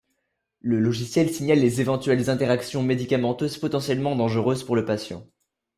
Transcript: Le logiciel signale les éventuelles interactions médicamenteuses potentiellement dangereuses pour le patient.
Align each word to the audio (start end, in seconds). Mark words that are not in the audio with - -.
Le 0.61 0.79
logiciel 0.79 1.29
signale 1.29 1.59
les 1.59 1.79
éventuelles 1.79 2.31
interactions 2.31 2.81
médicamenteuses 2.81 3.59
potentiellement 3.59 4.15
dangereuses 4.15 4.63
pour 4.63 4.75
le 4.75 4.83
patient. 4.83 5.27